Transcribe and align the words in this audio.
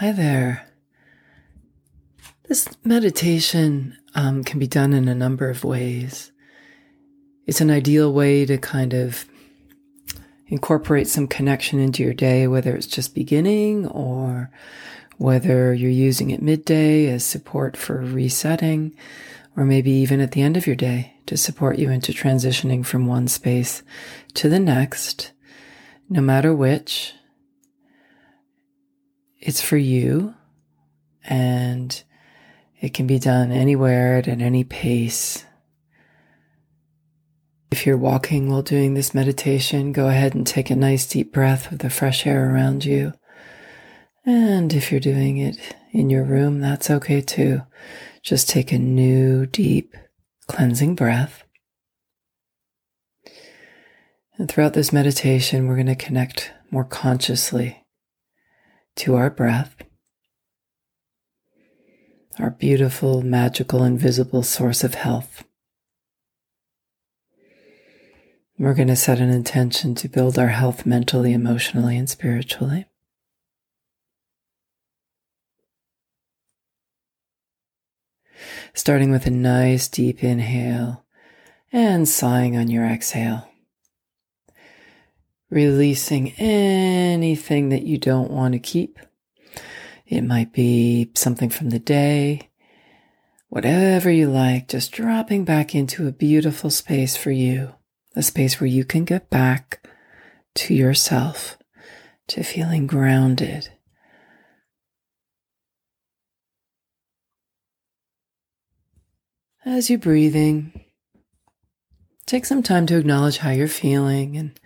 Hi 0.00 0.12
there. 0.12 0.66
This 2.48 2.66
meditation 2.82 3.98
um, 4.14 4.44
can 4.44 4.58
be 4.58 4.66
done 4.66 4.94
in 4.94 5.08
a 5.08 5.14
number 5.14 5.50
of 5.50 5.62
ways. 5.62 6.32
It's 7.46 7.60
an 7.60 7.70
ideal 7.70 8.10
way 8.10 8.46
to 8.46 8.56
kind 8.56 8.94
of 8.94 9.26
incorporate 10.46 11.06
some 11.06 11.28
connection 11.28 11.78
into 11.78 12.02
your 12.02 12.14
day, 12.14 12.46
whether 12.46 12.74
it's 12.74 12.86
just 12.86 13.14
beginning 13.14 13.88
or 13.88 14.50
whether 15.18 15.74
you're 15.74 15.90
using 15.90 16.30
it 16.30 16.40
midday 16.40 17.08
as 17.08 17.22
support 17.22 17.76
for 17.76 17.98
resetting, 17.98 18.96
or 19.54 19.66
maybe 19.66 19.90
even 19.90 20.20
at 20.20 20.32
the 20.32 20.40
end 20.40 20.56
of 20.56 20.66
your 20.66 20.76
day 20.76 21.12
to 21.26 21.36
support 21.36 21.78
you 21.78 21.90
into 21.90 22.12
transitioning 22.12 22.86
from 22.86 23.06
one 23.06 23.28
space 23.28 23.82
to 24.32 24.48
the 24.48 24.60
next, 24.60 25.32
no 26.08 26.22
matter 26.22 26.54
which. 26.54 27.12
It's 29.40 29.62
for 29.62 29.78
you 29.78 30.34
and 31.24 32.02
it 32.80 32.94
can 32.94 33.06
be 33.06 33.18
done 33.18 33.50
anywhere 33.50 34.18
at 34.18 34.28
any 34.28 34.64
pace. 34.64 35.44
If 37.70 37.86
you're 37.86 37.96
walking 37.96 38.50
while 38.50 38.62
doing 38.62 38.94
this 38.94 39.14
meditation, 39.14 39.92
go 39.92 40.08
ahead 40.08 40.34
and 40.34 40.46
take 40.46 40.70
a 40.70 40.76
nice 40.76 41.06
deep 41.06 41.32
breath 41.32 41.72
of 41.72 41.78
the 41.78 41.90
fresh 41.90 42.26
air 42.26 42.52
around 42.52 42.84
you. 42.84 43.12
And 44.26 44.74
if 44.74 44.90
you're 44.90 45.00
doing 45.00 45.38
it 45.38 45.56
in 45.92 46.10
your 46.10 46.24
room, 46.24 46.60
that's 46.60 46.90
okay 46.90 47.20
too. 47.20 47.62
Just 48.22 48.48
take 48.48 48.72
a 48.72 48.78
new, 48.78 49.46
deep, 49.46 49.96
cleansing 50.46 50.94
breath. 50.94 51.44
And 54.36 54.50
throughout 54.50 54.74
this 54.74 54.92
meditation, 54.92 55.66
we're 55.66 55.76
going 55.76 55.86
to 55.86 55.94
connect 55.94 56.52
more 56.70 56.84
consciously 56.84 57.79
to 59.00 59.16
our 59.16 59.30
breath, 59.30 59.76
our 62.38 62.50
beautiful, 62.50 63.22
magical, 63.22 63.82
invisible 63.82 64.42
source 64.42 64.84
of 64.84 64.92
health. 64.92 65.42
We're 68.58 68.74
going 68.74 68.88
to 68.88 68.96
set 68.96 69.18
an 69.18 69.30
intention 69.30 69.94
to 69.94 70.08
build 70.08 70.38
our 70.38 70.48
health 70.48 70.84
mentally, 70.84 71.32
emotionally, 71.32 71.96
and 71.96 72.10
spiritually. 72.10 72.84
Starting 78.74 79.10
with 79.10 79.24
a 79.24 79.30
nice 79.30 79.88
deep 79.88 80.22
inhale 80.22 81.06
and 81.72 82.06
sighing 82.06 82.54
on 82.54 82.68
your 82.68 82.84
exhale. 82.84 83.49
Releasing 85.50 86.32
anything 86.32 87.70
that 87.70 87.82
you 87.82 87.98
don't 87.98 88.30
want 88.30 88.52
to 88.52 88.58
keep. 88.58 88.98
It 90.06 90.22
might 90.22 90.52
be 90.52 91.10
something 91.14 91.50
from 91.50 91.70
the 91.70 91.78
day, 91.78 92.50
whatever 93.48 94.10
you 94.10 94.28
like, 94.28 94.68
just 94.68 94.92
dropping 94.92 95.44
back 95.44 95.74
into 95.74 96.06
a 96.06 96.12
beautiful 96.12 96.70
space 96.70 97.16
for 97.16 97.30
you 97.30 97.74
a 98.16 98.22
space 98.22 98.60
where 98.60 98.66
you 98.66 98.84
can 98.84 99.04
get 99.04 99.30
back 99.30 99.86
to 100.54 100.74
yourself, 100.74 101.58
to 102.28 102.42
feeling 102.42 102.86
grounded. 102.86 103.70
As 109.64 109.90
you're 109.90 109.98
breathing, 109.98 110.84
take 112.26 112.46
some 112.46 112.62
time 112.62 112.86
to 112.86 112.96
acknowledge 112.96 113.38
how 113.38 113.50
you're 113.50 113.68
feeling 113.68 114.36
and 114.36 114.58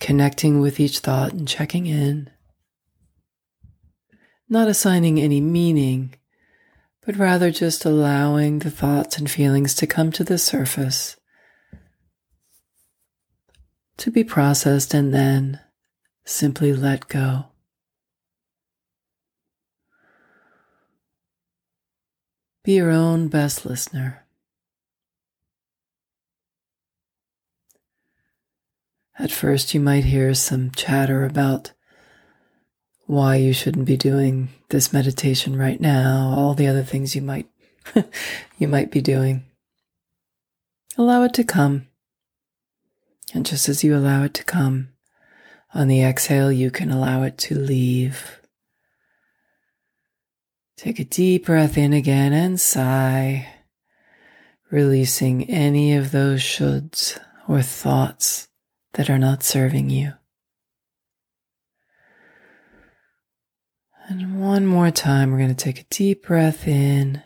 connecting 0.00 0.60
with 0.60 0.80
each 0.80 0.98
thought 0.98 1.32
and 1.32 1.46
checking 1.46 1.86
in. 1.86 2.30
Not 4.48 4.68
assigning 4.68 5.20
any 5.20 5.40
meaning, 5.40 6.14
but 7.06 7.16
rather 7.16 7.50
just 7.50 7.84
allowing 7.84 8.58
the 8.58 8.70
thoughts 8.70 9.18
and 9.18 9.30
feelings 9.30 9.74
to 9.76 9.86
come 9.86 10.10
to 10.12 10.24
the 10.24 10.38
surface 10.38 11.16
to 14.00 14.10
be 14.10 14.24
processed 14.24 14.94
and 14.94 15.12
then 15.12 15.60
simply 16.24 16.72
let 16.72 17.06
go. 17.06 17.44
Be 22.64 22.76
your 22.76 22.90
own 22.90 23.28
best 23.28 23.66
listener. 23.66 24.24
At 29.20 29.30
first, 29.30 29.74
you 29.74 29.80
might 29.80 30.04
hear 30.04 30.32
some 30.32 30.70
chatter 30.70 31.26
about 31.26 31.72
why 33.04 33.36
you 33.36 33.52
shouldn't 33.52 33.84
be 33.84 33.98
doing 33.98 34.48
this 34.70 34.94
meditation 34.94 35.58
right 35.58 35.78
now, 35.78 36.32
all 36.34 36.54
the 36.54 36.66
other 36.66 36.82
things 36.82 37.14
you 37.14 37.20
might 37.20 37.46
you 38.58 38.66
might 38.66 38.90
be 38.90 39.02
doing. 39.02 39.44
Allow 40.96 41.24
it 41.24 41.34
to 41.34 41.44
come. 41.44 41.88
And 43.34 43.44
just 43.44 43.68
as 43.68 43.84
you 43.84 43.94
allow 43.94 44.24
it 44.24 44.32
to 44.34 44.44
come, 44.44 44.88
on 45.74 45.88
the 45.88 46.02
exhale, 46.02 46.50
you 46.50 46.70
can 46.70 46.90
allow 46.90 47.22
it 47.22 47.36
to 47.38 47.54
leave. 47.54 48.40
Take 50.78 50.98
a 50.98 51.04
deep 51.04 51.44
breath 51.44 51.76
in 51.76 51.92
again 51.92 52.32
and 52.32 52.58
sigh, 52.58 53.46
releasing 54.70 55.50
any 55.50 55.94
of 55.94 56.10
those 56.10 56.40
shoulds 56.40 57.20
or 57.46 57.60
thoughts 57.60 58.48
that 58.94 59.08
are 59.08 59.18
not 59.18 59.42
serving 59.42 59.90
you. 59.90 60.14
And 64.08 64.40
one 64.40 64.66
more 64.66 64.90
time, 64.90 65.30
we're 65.30 65.38
going 65.38 65.54
to 65.54 65.64
take 65.64 65.80
a 65.80 65.86
deep 65.90 66.26
breath 66.26 66.66
in 66.66 67.22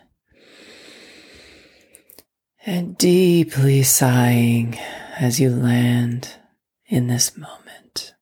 and 2.65 2.97
deeply 2.97 3.81
sighing 3.81 4.77
as 5.17 5.39
you 5.39 5.49
land 5.49 6.35
in 6.87 7.07
this 7.07 7.35
moment. 7.35 8.13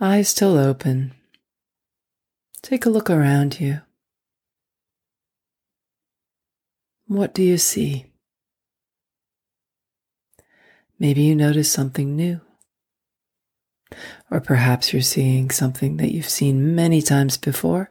Eyes 0.00 0.28
still 0.28 0.58
open. 0.58 1.14
Take 2.62 2.84
a 2.86 2.90
look 2.90 3.08
around 3.08 3.58
you. 3.60 3.80
What 7.06 7.32
do 7.34 7.42
you 7.42 7.56
see? 7.56 8.06
Maybe 10.98 11.22
you 11.22 11.34
notice 11.34 11.70
something 11.70 12.16
new. 12.16 12.40
Or 14.30 14.40
perhaps 14.40 14.92
you're 14.92 15.02
seeing 15.02 15.50
something 15.50 15.98
that 15.98 16.12
you've 16.12 16.28
seen 16.28 16.74
many 16.74 17.02
times 17.02 17.36
before 17.36 17.90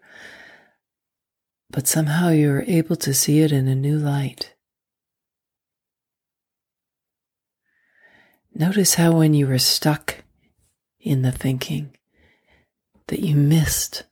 but 1.76 1.88
somehow 1.88 2.30
you're 2.30 2.64
able 2.64 2.96
to 2.96 3.14
see 3.14 3.42
it 3.42 3.52
in 3.52 3.68
a 3.68 3.76
new 3.76 3.98
light. 3.98 4.56
Notice 8.54 8.96
how 8.96 9.12
when 9.12 9.34
you 9.34 9.48
were 9.48 9.60
stuck 9.60 10.24
in 11.02 11.22
the 11.22 11.34
thinking, 11.34 11.98
that 13.08 13.20
you 13.20 13.36
missed 13.36 14.06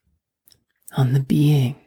on 0.97 1.13
the 1.13 1.21
being. 1.21 1.77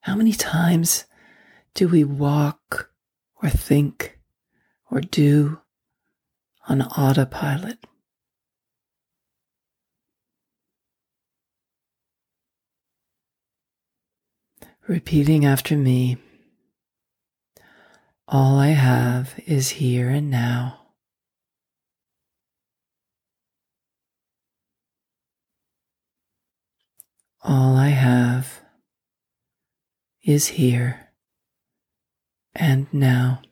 How 0.00 0.16
many 0.16 0.32
times 0.32 1.04
do 1.74 1.88
we 1.88 2.04
walk 2.04 2.90
or 3.46 3.50
think 3.50 4.18
or 4.90 5.00
do 5.00 5.60
on 6.68 6.82
autopilot? 6.82 7.78
Repeating 14.88 15.44
after 15.44 15.76
me, 15.76 16.16
all 18.26 18.58
I 18.58 18.68
have 18.70 19.38
is 19.46 19.70
here 19.70 20.08
and 20.08 20.28
now. 20.28 20.80
All 27.44 27.76
I 27.76 27.90
have 27.90 28.60
is 30.24 30.48
here 30.48 31.05
and 32.58 32.86
now. 32.92 33.42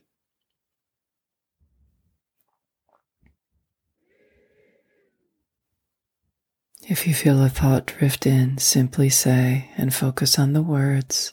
If 6.86 7.06
you 7.06 7.14
feel 7.14 7.42
a 7.42 7.48
thought 7.48 7.86
drift 7.86 8.26
in, 8.26 8.58
simply 8.58 9.08
say 9.08 9.70
and 9.76 9.94
focus 9.94 10.38
on 10.38 10.52
the 10.52 10.62
words. 10.62 11.32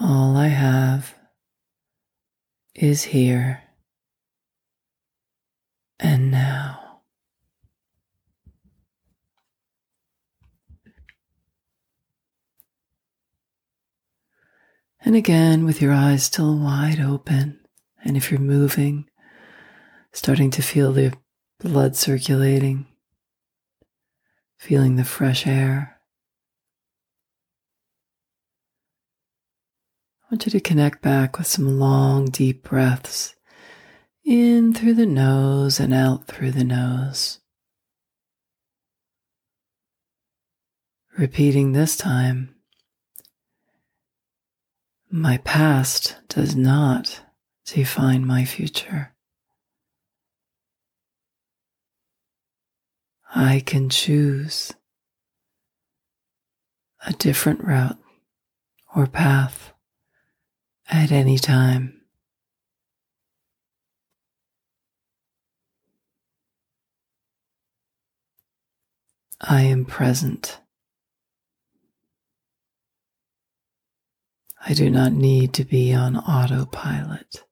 All 0.00 0.36
I 0.36 0.48
have 0.48 1.14
is 2.74 3.04
here 3.04 3.62
and 6.00 6.30
now. 6.30 6.87
And 15.00 15.14
again, 15.14 15.64
with 15.64 15.80
your 15.80 15.92
eyes 15.92 16.24
still 16.24 16.56
wide 16.58 17.00
open, 17.00 17.60
and 18.04 18.16
if 18.16 18.30
you're 18.30 18.40
moving, 18.40 19.08
starting 20.12 20.50
to 20.50 20.62
feel 20.62 20.92
the 20.92 21.14
blood 21.60 21.96
circulating, 21.96 22.86
feeling 24.58 24.96
the 24.96 25.04
fresh 25.04 25.46
air. 25.46 26.00
I 30.22 30.34
want 30.34 30.46
you 30.46 30.52
to 30.52 30.60
connect 30.60 31.00
back 31.00 31.38
with 31.38 31.46
some 31.46 31.78
long, 31.78 32.26
deep 32.26 32.64
breaths 32.64 33.34
in 34.24 34.74
through 34.74 34.94
the 34.94 35.06
nose 35.06 35.80
and 35.80 35.94
out 35.94 36.26
through 36.26 36.50
the 36.50 36.64
nose. 36.64 37.38
Repeating 41.16 41.72
this 41.72 41.96
time, 41.96 42.54
my 45.10 45.38
past 45.38 46.16
does 46.28 46.54
not 46.54 47.20
define 47.64 48.26
my 48.26 48.44
future. 48.44 49.14
I 53.34 53.60
can 53.64 53.88
choose 53.88 54.72
a 57.06 57.12
different 57.12 57.62
route 57.62 57.98
or 58.94 59.06
path 59.06 59.72
at 60.90 61.12
any 61.12 61.38
time. 61.38 62.02
I 69.40 69.62
am 69.62 69.84
present. 69.84 70.60
I 74.68 74.74
do 74.74 74.90
not 74.90 75.12
need 75.12 75.54
to 75.54 75.64
be 75.64 75.94
on 75.94 76.14
autopilot. 76.14 77.42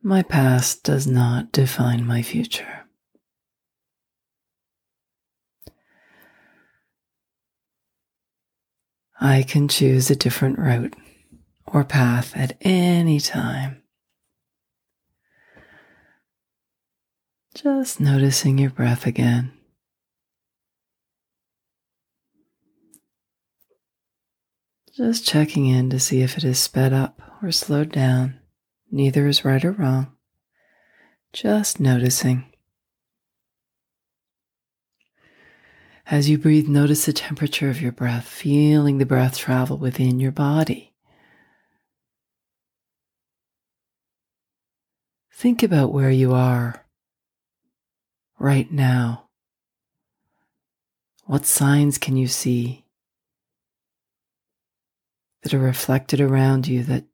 My 0.00 0.22
past 0.22 0.84
does 0.84 1.08
not 1.08 1.50
define 1.50 2.06
my 2.06 2.22
future. 2.22 2.84
I 9.20 9.42
can 9.42 9.66
choose 9.66 10.08
a 10.08 10.14
different 10.14 10.56
route 10.56 10.94
or 11.66 11.82
path 11.82 12.32
at 12.36 12.56
any 12.60 13.18
time. 13.18 13.82
Just 17.56 17.98
noticing 17.98 18.58
your 18.58 18.70
breath 18.70 19.04
again. 19.04 19.55
Just 24.96 25.26
checking 25.26 25.66
in 25.66 25.90
to 25.90 26.00
see 26.00 26.22
if 26.22 26.38
it 26.38 26.44
is 26.44 26.58
sped 26.58 26.94
up 26.94 27.20
or 27.42 27.52
slowed 27.52 27.92
down. 27.92 28.40
Neither 28.90 29.26
is 29.26 29.44
right 29.44 29.62
or 29.62 29.72
wrong. 29.72 30.16
Just 31.34 31.78
noticing. 31.78 32.46
As 36.06 36.30
you 36.30 36.38
breathe, 36.38 36.66
notice 36.66 37.04
the 37.04 37.12
temperature 37.12 37.68
of 37.68 37.82
your 37.82 37.92
breath, 37.92 38.26
feeling 38.26 38.96
the 38.96 39.04
breath 39.04 39.36
travel 39.36 39.76
within 39.76 40.18
your 40.18 40.32
body. 40.32 40.94
Think 45.30 45.62
about 45.62 45.92
where 45.92 46.10
you 46.10 46.32
are 46.32 46.86
right 48.38 48.72
now? 48.72 49.28
What 51.26 51.44
signs 51.44 51.98
can 51.98 52.16
you 52.16 52.28
see 52.28 52.85
that 55.46 55.54
are 55.54 55.60
reflected 55.60 56.20
around 56.20 56.66
you 56.66 56.82
that 56.82 57.04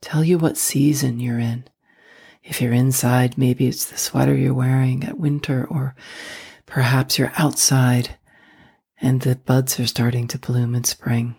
tell 0.00 0.24
you 0.24 0.38
what 0.38 0.56
season 0.56 1.20
you're 1.20 1.38
in? 1.38 1.64
If 2.42 2.62
you're 2.62 2.72
inside, 2.72 3.36
maybe 3.36 3.68
it's 3.68 3.84
the 3.84 3.98
sweater 3.98 4.34
you're 4.34 4.54
wearing 4.54 5.04
at 5.04 5.18
winter, 5.18 5.66
or 5.68 5.94
perhaps 6.64 7.18
you're 7.18 7.34
outside 7.36 8.16
and 8.98 9.20
the 9.20 9.36
buds 9.36 9.78
are 9.78 9.86
starting 9.86 10.26
to 10.28 10.38
bloom 10.38 10.74
in 10.74 10.84
spring. 10.84 11.34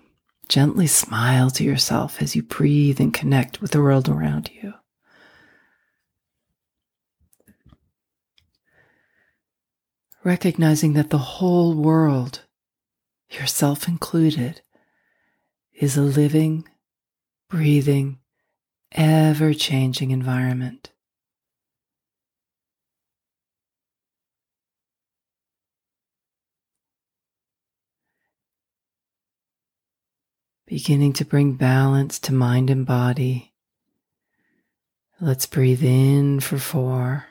Gently 0.47 0.85
smile 0.85 1.49
to 1.49 1.63
yourself 1.63 2.21
as 2.21 2.35
you 2.35 2.43
breathe 2.43 3.01
and 3.01 3.11
connect 3.11 3.61
with 3.61 3.71
the 3.71 3.81
world 3.81 4.07
around 4.07 4.51
you. 4.53 4.73
recognizing 10.23 10.93
that 10.93 11.09
the 11.09 11.17
whole 11.17 11.73
world, 11.73 12.43
yourself 13.29 13.87
included, 13.87 14.61
is 15.73 15.97
a 15.97 16.01
living, 16.01 16.67
breathing, 17.49 18.19
ever 18.91 19.53
changing 19.53 20.11
environment. 20.11 20.91
Beginning 30.65 31.13
to 31.13 31.25
bring 31.25 31.53
balance 31.53 32.17
to 32.19 32.33
mind 32.33 32.69
and 32.69 32.85
body. 32.85 33.53
Let's 35.19 35.45
breathe 35.45 35.83
in 35.83 36.39
for 36.39 36.57
four. 36.57 37.25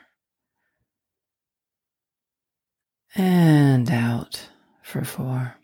and 3.15 3.89
out 3.91 4.49
for 4.81 5.03
four. 5.03 5.55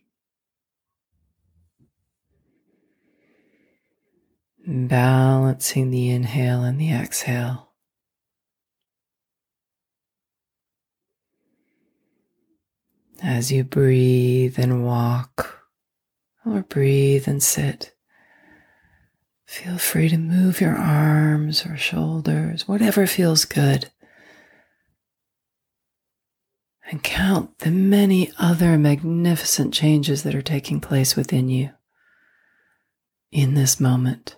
Balancing 4.72 5.90
the 5.90 6.12
inhale 6.12 6.64
and 6.64 6.80
the 6.80 6.94
exhale. 6.94 7.72
As 13.24 13.52
you 13.52 13.64
breathe 13.64 14.60
and 14.60 14.86
walk, 14.86 15.64
or 16.46 16.62
breathe 16.62 17.28
and 17.28 17.42
sit, 17.42 17.96
feel 19.48 19.80
free 19.80 20.08
to 20.08 20.20
move 20.20 20.62
your 20.62 20.76
arms 20.76 21.66
or 21.66 21.76
shoulders, 21.76 22.68
whatever 22.68 23.08
feels 23.08 23.46
good 23.46 23.90
and 26.92 27.02
count 27.02 27.58
the 27.60 27.72
many 27.72 28.32
other 28.38 28.78
magnificent 28.78 29.74
changes 29.74 30.22
that 30.22 30.36
are 30.36 30.44
taking 30.44 30.80
place 30.80 31.16
within 31.16 31.50
you 31.50 31.72
in 33.32 33.56
this 33.56 33.80
moment. 33.80 34.36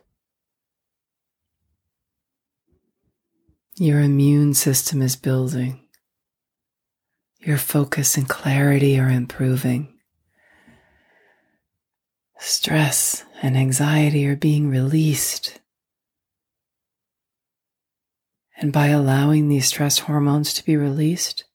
Your 3.82 4.00
immune 4.00 4.54
system 4.54 5.02
is 5.02 5.16
building. 5.16 5.80
Your 7.40 7.58
focus 7.58 8.16
and 8.16 8.30
clarity 8.30 9.00
are 9.00 9.10
improving. 9.10 9.98
Stress 12.38 13.26
and 13.42 13.58
anxiety 13.58 14.28
are 14.28 14.36
being 14.36 14.70
released. 14.70 15.62
And 18.56 18.72
by 18.72 18.90
allowing 18.90 19.50
these 19.50 19.70
stress 19.70 19.98
hormones 19.98 20.54
to 20.54 20.64
be 20.64 20.78
released, 20.78 21.46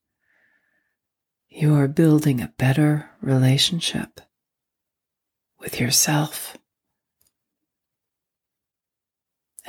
you 1.48 1.76
are 1.76 1.86
building 1.86 2.40
a 2.40 2.52
better 2.58 3.08
relationship 3.20 4.20
with 5.60 5.78
yourself. 5.78 6.58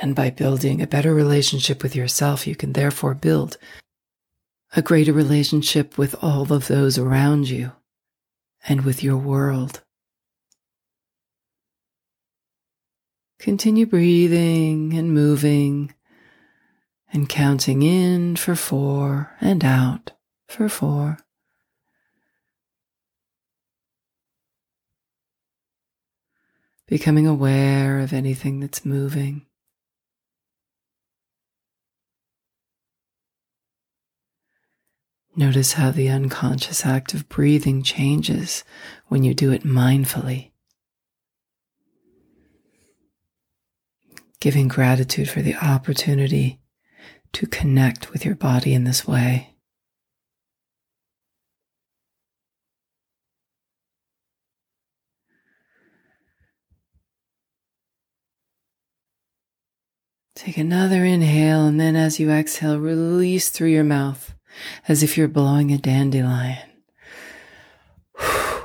And 0.00 0.14
by 0.14 0.30
building 0.30 0.80
a 0.80 0.86
better 0.86 1.12
relationship 1.12 1.82
with 1.82 1.96
yourself, 1.96 2.46
you 2.46 2.54
can 2.54 2.72
therefore 2.72 3.14
build 3.14 3.58
a 4.76 4.82
greater 4.82 5.12
relationship 5.12 5.98
with 5.98 6.14
all 6.22 6.52
of 6.52 6.68
those 6.68 6.98
around 6.98 7.48
you 7.48 7.72
and 8.68 8.84
with 8.84 9.02
your 9.02 9.16
world. 9.16 9.82
Continue 13.38 13.86
breathing 13.86 14.94
and 14.94 15.12
moving 15.12 15.94
and 17.12 17.28
counting 17.28 17.82
in 17.82 18.36
for 18.36 18.54
four 18.54 19.32
and 19.40 19.64
out 19.64 20.12
for 20.46 20.68
four. 20.68 21.18
becoming 26.88 27.26
aware 27.26 28.00
of 28.00 28.12
anything 28.12 28.60
that's 28.60 28.84
moving. 28.84 29.44
Notice 35.38 35.74
how 35.74 35.92
the 35.92 36.08
unconscious 36.08 36.84
act 36.84 37.14
of 37.14 37.28
breathing 37.28 37.84
changes 37.84 38.64
when 39.06 39.22
you 39.22 39.34
do 39.34 39.52
it 39.52 39.62
mindfully. 39.62 40.50
Giving 44.40 44.66
gratitude 44.66 45.30
for 45.30 45.40
the 45.40 45.54
opportunity 45.54 46.58
to 47.34 47.46
connect 47.46 48.12
with 48.12 48.24
your 48.24 48.34
body 48.34 48.74
in 48.74 48.82
this 48.82 49.06
way. 49.06 49.54
Take 60.34 60.56
another 60.56 61.04
inhale, 61.04 61.64
and 61.64 61.78
then 61.78 61.94
as 61.94 62.18
you 62.18 62.28
exhale, 62.28 62.80
release 62.80 63.50
through 63.50 63.68
your 63.68 63.84
mouth 63.84 64.34
as 64.86 65.02
if 65.02 65.16
you're 65.16 65.28
blowing 65.28 65.72
a 65.72 65.78
dandelion. 65.78 66.58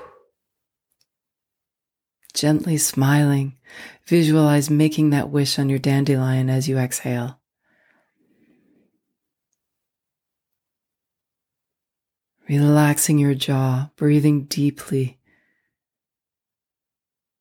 Gently 2.34 2.78
smiling, 2.78 3.58
visualize 4.06 4.70
making 4.70 5.12
that 5.12 5.30
wish 5.30 5.58
on 5.60 5.70
your 5.70 5.80
dandelion 5.80 6.50
as 6.50 6.68
you 6.68 6.78
exhale. 6.78 7.40
Relaxing 12.50 13.20
your 13.20 13.36
jaw, 13.36 13.90
breathing 13.96 14.44
deeply. 14.44 15.18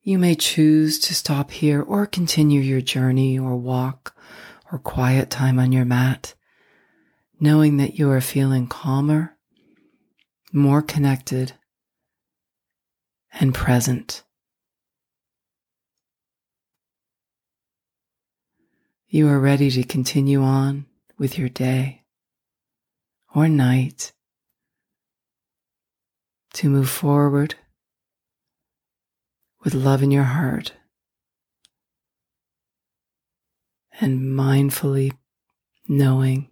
You 0.03 0.19
may 0.19 0.35
choose 0.35 0.99
to 1.01 1.15
stop 1.15 1.51
here 1.51 1.83
or 1.83 2.07
continue 2.07 2.61
your 2.61 2.81
journey 2.81 3.39
or 3.39 3.57
walk 3.57 4.17
or 4.71 4.79
quiet 4.79 5.29
time 5.29 5.59
on 5.59 5.73
your 5.73 5.85
mat, 5.85 6.35
knowing 7.43 7.77
that 7.77 7.99
you 7.99 8.09
are 8.09 8.21
feeling 8.21 8.69
calmer, 8.69 9.37
more 10.53 10.81
connected, 10.81 11.53
and 13.33 13.53
present. 13.53 14.23
You 19.09 19.27
are 19.29 19.41
ready 19.41 19.73
to 19.73 19.83
continue 19.83 20.41
on 20.41 20.87
with 21.19 21.37
your 21.37 21.49
day 21.49 22.05
or 23.35 23.49
night, 23.49 24.13
to 26.53 26.71
move 26.71 26.89
forward 26.89 27.57
with 29.65 29.75
love 29.75 30.01
in 30.05 30.13
your 30.13 30.23
heart 30.23 30.75
and 34.01 34.21
mindfully 34.21 35.11
knowing 35.89 36.52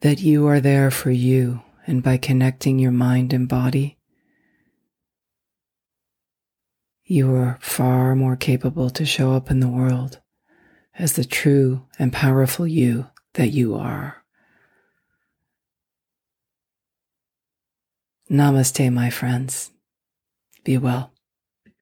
that 0.00 0.20
you 0.20 0.46
are 0.46 0.60
there 0.60 0.90
for 0.90 1.10
you. 1.10 1.62
And 1.86 2.02
by 2.02 2.18
connecting 2.18 2.78
your 2.78 2.92
mind 2.92 3.32
and 3.32 3.48
body, 3.48 3.96
you 7.02 7.34
are 7.34 7.58
far 7.62 8.14
more 8.14 8.36
capable 8.36 8.90
to 8.90 9.06
show 9.06 9.32
up 9.32 9.50
in 9.50 9.60
the 9.60 9.68
world 9.68 10.20
as 10.98 11.14
the 11.14 11.24
true 11.24 11.86
and 11.98 12.12
powerful 12.12 12.66
you 12.66 13.06
that 13.34 13.48
you 13.48 13.74
are. 13.74 14.22
Namaste, 18.30 18.92
my 18.92 19.08
friends. 19.08 19.70
Be 20.64 20.76
well. 20.76 21.12